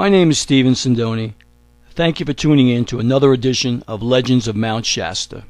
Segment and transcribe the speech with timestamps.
[0.00, 1.34] My name is Stephen Sindoni.
[1.90, 5.44] Thank you for tuning in to another edition of Legends of Mount Shasta.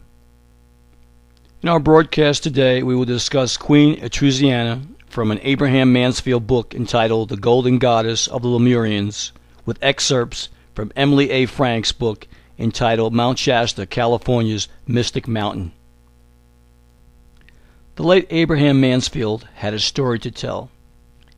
[1.63, 7.29] In our broadcast today, we will discuss Queen Etruceana from an Abraham Mansfield book entitled
[7.29, 9.31] The Golden Goddess of the Lemurians,
[9.65, 11.47] with excerpts from Emily A.
[11.47, 12.27] Frank's book
[12.59, 15.71] entitled Mount Shasta, California's Mystic Mountain.
[17.95, 20.71] The late Abraham Mansfield had a story to tell.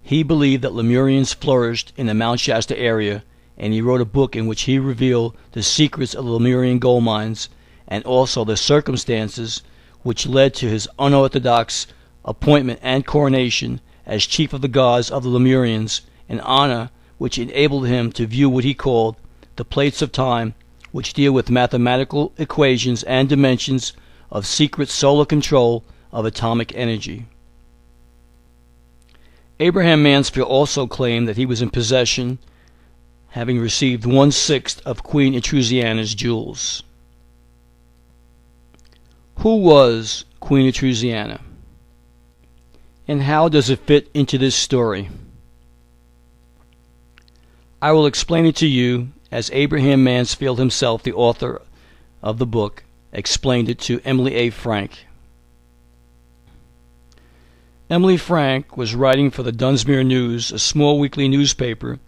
[0.04, 3.22] He believed that Lemurians flourished in the Mount Shasta area,
[3.56, 7.04] and he wrote a book in which he revealed the secrets of the Lemurian gold
[7.04, 7.48] mines
[7.86, 9.62] and also the circumstances
[10.02, 11.86] which led to his unorthodox
[12.24, 17.86] appointment and coronation as chief of the gods of the Lemurians, an honor which enabled
[17.86, 19.16] him to view what he called
[19.56, 20.54] the plates of time,
[20.90, 23.92] which deal with mathematical equations and dimensions
[24.30, 27.26] of secret solar control of atomic energy.
[29.60, 32.38] Abraham Mansfield also claimed that he was in possession,
[33.28, 36.82] having received one sixth of Queen Etruceana's jewels.
[39.38, 41.40] Who was Queen Etruceana?
[43.08, 45.10] And how does it fit into this story?
[47.80, 51.62] I will explain it to you as Abraham Mansfield himself, the author
[52.22, 54.50] of the book, explained it to Emily A.
[54.50, 55.06] Frank.
[57.92, 61.98] Emily Frank was writing for the Dunsmuir News, a small weekly newspaper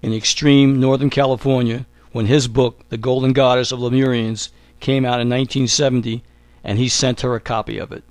[0.00, 5.28] in extreme northern California, when his book, The Golden Goddess of Lemurians, came out in
[5.28, 6.22] 1970,
[6.62, 8.04] and he sent her a copy of it.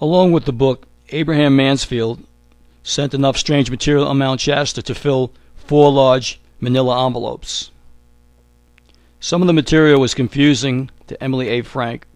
[0.00, 2.24] Along with the book, Abraham Mansfield
[2.82, 7.70] sent enough strange material on Mount Shasta to fill four large manila envelopes.
[9.20, 11.60] Some of the material was confusing to Emily A.
[11.60, 12.06] Frank,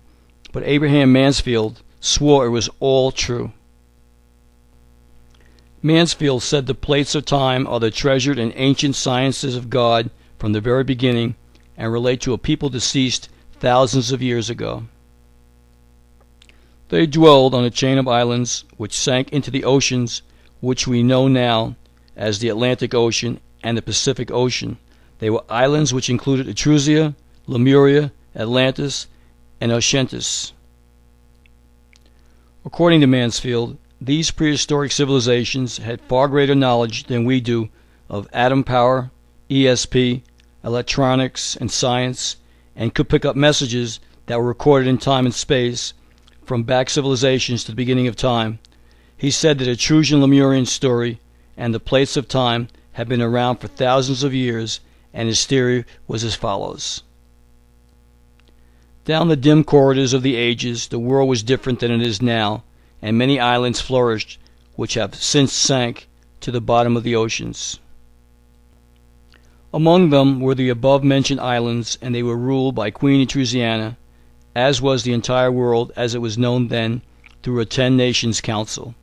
[0.52, 3.52] but Abraham Mansfield swore it was all true.
[5.82, 10.52] Mansfield said the plates of time are the treasured and ancient sciences of God from
[10.52, 11.36] the very beginning
[11.76, 13.28] and relate to a people deceased
[13.60, 14.84] thousands of years ago.
[16.88, 20.22] They dwelled on a chain of islands which sank into the oceans
[20.60, 21.76] which we know now
[22.16, 24.78] as the Atlantic Ocean and the Pacific Ocean.
[25.18, 27.14] They were islands which included Etrusia,
[27.46, 29.06] Lemuria, Atlantis,
[29.60, 30.52] and Oceanus.
[32.64, 37.68] According to Mansfield, these prehistoric civilizations had far greater knowledge than we do
[38.08, 39.10] of atom power,
[39.48, 40.22] ESP,
[40.64, 42.36] electronics, and science,
[42.74, 45.94] and could pick up messages that were recorded in time and space
[46.44, 48.58] from back civilizations to the beginning of time.
[49.16, 51.20] He said that Etrusian Lemurian story
[51.56, 54.80] and the plates of time had been around for thousands of years,
[55.12, 57.02] and his theory was as follows.
[59.08, 62.62] Down the dim corridors of the ages the world was different than it is now,
[63.00, 64.38] and many islands flourished
[64.76, 66.06] which have since sank
[66.42, 67.78] to the bottom of the oceans.
[69.72, 73.96] Among them were the above mentioned islands, and they were ruled by Queen Etruceana,
[74.54, 77.00] as was the entire world as it was known then
[77.42, 78.94] through a ten nations council.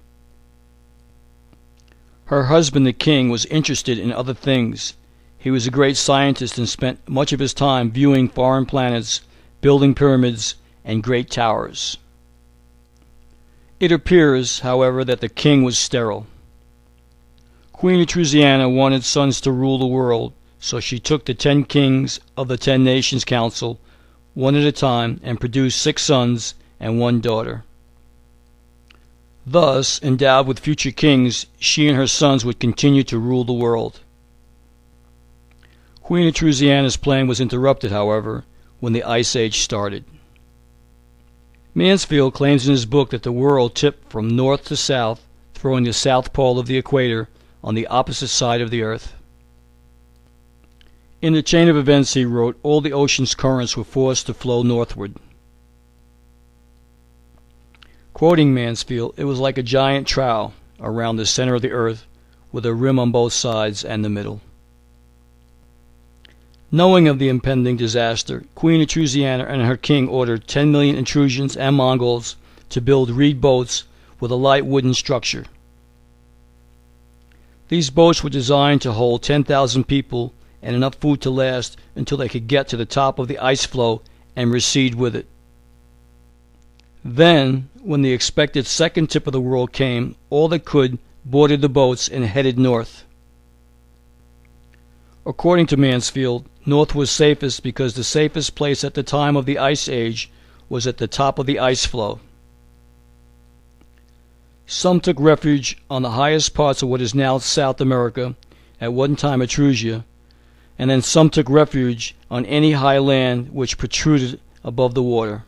[2.25, 4.93] Her husband the king was interested in other things.
[5.39, 9.21] He was a great scientist and spent much of his time viewing foreign planets
[9.65, 10.53] building pyramids
[10.83, 11.97] and great towers.
[13.79, 16.27] It appears, however, that the king was sterile.
[17.71, 22.47] Queen Etruceana wanted sons to rule the world, so she took the ten kings of
[22.47, 23.79] the Ten Nations Council,
[24.35, 27.63] one at a time, and produced six sons and one daughter.
[29.47, 34.01] Thus, endowed with future kings, she and her sons would continue to rule the world.
[36.03, 38.43] Queen Etruceana's plan was interrupted, however,
[38.85, 40.05] when the Ice Age started.
[41.73, 45.25] Mansfield claims in his book that the world tipped from north to south,
[45.55, 47.27] throwing the south pole of the equator
[47.63, 49.15] on the opposite side of the earth.
[51.19, 54.61] In the chain of events, he wrote, all the ocean's currents were forced to flow
[54.61, 55.15] northward.
[58.13, 62.05] Quoting Mansfield, it was like a giant trowel around the center of the earth
[62.51, 64.41] with a rim on both sides and the middle.
[66.75, 71.73] Knowing of the impending disaster, Queen Etruceana and her king ordered 10 million Etrusians and
[71.73, 72.35] Mongols
[72.67, 73.85] to build reed boats
[74.19, 75.45] with a light wooden structure.
[77.69, 82.27] These boats were designed to hold 10,000 people and enough food to last until they
[82.27, 84.01] could get to the top of the ice floe
[84.35, 85.27] and recede with it.
[87.05, 91.69] Then, when the expected second tip of the world came, all that could boarded the
[91.69, 93.05] boats and headed north.
[95.27, 99.57] According to Mansfield, north was safest because the safest place at the time of the
[99.57, 100.29] Ice Age
[100.69, 102.19] was at the top of the ice floe.
[104.67, 108.35] Some took refuge on the highest parts of what is now South America,
[108.79, 110.03] at one time Etrusia,
[110.77, 115.43] and then some took refuge on any high land which protruded above the water.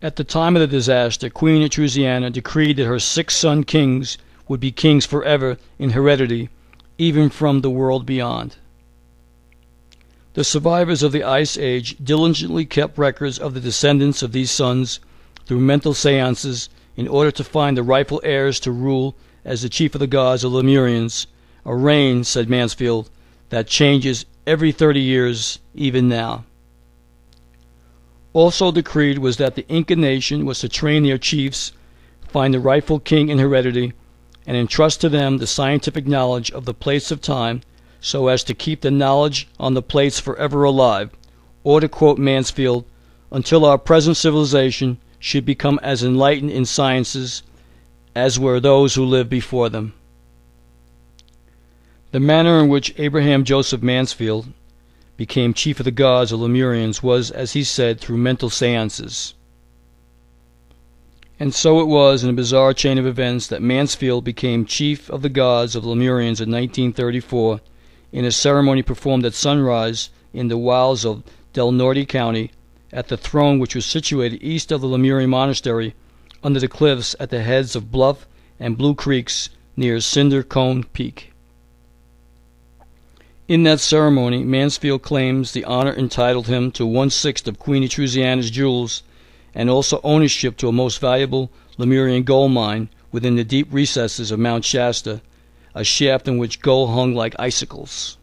[0.00, 4.18] At the time of the disaster, Queen Etruceana decreed that her six son kings
[4.48, 6.48] would be kings forever in heredity,
[7.02, 8.54] even from the world beyond.
[10.34, 15.00] The survivors of the Ice Age diligently kept records of the descendants of these sons
[15.44, 19.96] through mental seances in order to find the rightful heirs to rule as the chief
[19.96, 21.26] of the gods of Lemurians,
[21.66, 23.10] a reign, said Mansfield,
[23.48, 26.44] that changes every thirty years, even now.
[28.32, 31.72] Also decreed was that the Inca nation was to train their chiefs,
[32.28, 33.92] find the rightful king in heredity,
[34.46, 37.62] and entrust to them the scientific knowledge of the plates of time
[38.00, 41.10] so as to keep the knowledge on the plates forever alive,
[41.62, 42.84] or to quote Mansfield,
[43.30, 47.42] until our present civilization should become as enlightened in sciences
[48.14, 49.94] as were those who lived before them.
[52.10, 54.48] The manner in which Abraham Joseph Mansfield
[55.16, 59.34] became chief of the gods of Lemurians was, as he said, through mental seances.
[61.40, 65.22] And so it was in a bizarre chain of events that Mansfield became chief of
[65.22, 67.60] the gods of Lemurians in 1934
[68.12, 72.50] in a ceremony performed at sunrise in the wilds of Del Norte County
[72.92, 75.94] at the throne which was situated east of the Lemurian monastery
[76.44, 78.26] under the cliffs at the heads of Bluff
[78.60, 81.32] and Blue Creeks near Cinder Cone Peak.
[83.48, 88.50] In that ceremony, Mansfield claims the honor entitled him to one sixth of Queen Etruceana's
[88.50, 89.02] jewels
[89.54, 94.38] and also ownership to a most valuable Lemurian gold mine within the deep recesses of
[94.38, 95.20] Mount Shasta,
[95.74, 98.16] a shaft in which gold hung like icicles.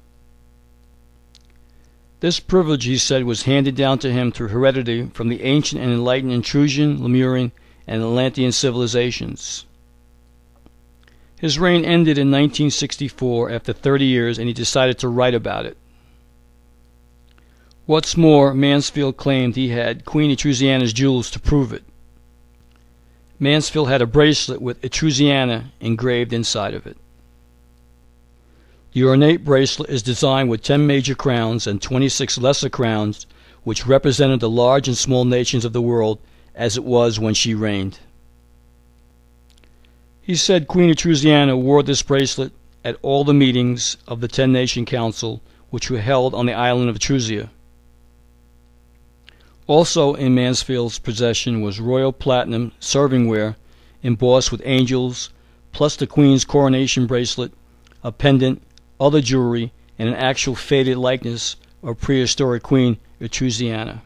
[2.19, 5.91] This privilege, he said, was handed down to him through heredity from the ancient and
[5.91, 7.51] enlightened Etruscan, Lemurian,
[7.87, 9.65] and Atlantean civilizations.
[11.39, 15.77] His reign ended in 1964 after 30 years and he decided to write about it.
[17.89, 21.83] What's more, Mansfield claimed he had Queen Etruceana's jewels to prove it.
[23.39, 26.97] Mansfield had a bracelet with Etruceana engraved inside of it.
[28.93, 33.25] The ornate bracelet is designed with 10 major crowns and 26 lesser crowns,
[33.63, 36.19] which represented the large and small nations of the world
[36.53, 37.97] as it was when she reigned.
[40.21, 42.51] He said Queen Etruceana wore this bracelet
[42.85, 45.41] at all the meetings of the Ten Nation Council
[45.71, 47.49] which were held on the island of Etrusia.
[49.69, 53.55] Also in Mansfield's possession was royal platinum servingware
[54.01, 55.29] embossed with angels,
[55.73, 57.53] plus the Queen's coronation bracelet,
[58.03, 58.63] a pendant,
[58.99, 64.01] other jewelry, and an actual faded likeness of prehistoric Queen Etruceana.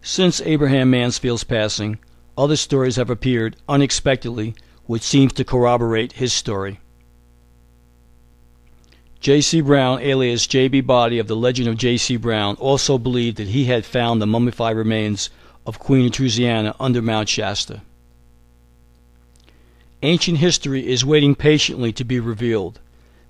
[0.00, 1.98] Since Abraham Mansfield's passing,
[2.38, 4.54] other stories have appeared unexpectedly,
[4.86, 6.80] which seems to corroborate his story.
[9.24, 9.62] J.C.
[9.62, 10.82] Brown, alias J.B.
[10.82, 12.18] Body of the Legend of J.C.
[12.18, 15.30] Brown, also believed that he had found the mummified remains
[15.64, 17.80] of Queen Etruceana under Mount Shasta.
[20.02, 22.80] Ancient history is waiting patiently to be revealed.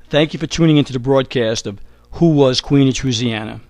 [0.08, 1.80] Thank you for tuning into the broadcast of
[2.14, 3.60] Who Was Queen Etruceana?